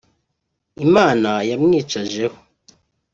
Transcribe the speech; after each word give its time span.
Imana 0.85 1.29
yamwicajeho 1.49 2.37